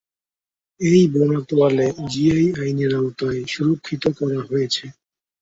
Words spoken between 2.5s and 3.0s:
আইনের